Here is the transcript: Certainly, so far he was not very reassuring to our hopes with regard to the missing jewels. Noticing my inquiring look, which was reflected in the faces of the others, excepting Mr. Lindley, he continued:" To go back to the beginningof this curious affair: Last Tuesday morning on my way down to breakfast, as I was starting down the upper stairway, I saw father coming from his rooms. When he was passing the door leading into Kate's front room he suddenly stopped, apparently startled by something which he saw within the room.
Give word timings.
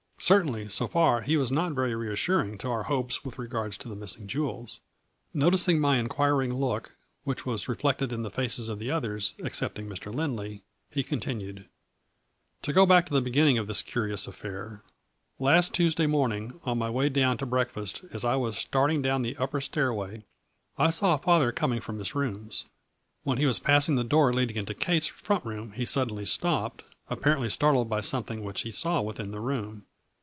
Certainly, 0.23 0.69
so 0.69 0.87
far 0.87 1.21
he 1.21 1.35
was 1.35 1.51
not 1.51 1.71
very 1.73 1.95
reassuring 1.95 2.59
to 2.59 2.69
our 2.69 2.83
hopes 2.83 3.25
with 3.25 3.39
regard 3.39 3.71
to 3.71 3.89
the 3.89 3.95
missing 3.95 4.27
jewels. 4.27 4.79
Noticing 5.33 5.79
my 5.79 5.97
inquiring 5.97 6.53
look, 6.53 6.93
which 7.23 7.43
was 7.43 7.67
reflected 7.67 8.13
in 8.13 8.21
the 8.21 8.29
faces 8.29 8.69
of 8.69 8.77
the 8.77 8.91
others, 8.91 9.33
excepting 9.43 9.89
Mr. 9.89 10.13
Lindley, 10.13 10.61
he 10.91 11.01
continued:" 11.01 11.65
To 12.61 12.71
go 12.71 12.85
back 12.85 13.07
to 13.07 13.19
the 13.19 13.27
beginningof 13.29 13.65
this 13.65 13.81
curious 13.81 14.27
affair: 14.27 14.83
Last 15.39 15.73
Tuesday 15.73 16.05
morning 16.05 16.59
on 16.65 16.77
my 16.77 16.89
way 16.91 17.09
down 17.09 17.35
to 17.39 17.45
breakfast, 17.47 18.03
as 18.13 18.23
I 18.23 18.35
was 18.35 18.57
starting 18.59 19.01
down 19.01 19.23
the 19.23 19.35
upper 19.37 19.59
stairway, 19.59 20.23
I 20.77 20.91
saw 20.91 21.17
father 21.17 21.51
coming 21.51 21.79
from 21.81 21.97
his 21.97 22.13
rooms. 22.13 22.65
When 23.23 23.39
he 23.39 23.47
was 23.47 23.57
passing 23.57 23.95
the 23.95 24.03
door 24.03 24.31
leading 24.31 24.55
into 24.57 24.75
Kate's 24.75 25.07
front 25.07 25.43
room 25.45 25.71
he 25.71 25.83
suddenly 25.83 26.25
stopped, 26.25 26.83
apparently 27.09 27.49
startled 27.49 27.89
by 27.89 28.01
something 28.01 28.43
which 28.43 28.61
he 28.61 28.69
saw 28.71 29.01
within 29.01 29.31
the 29.31 29.39
room. 29.41 29.87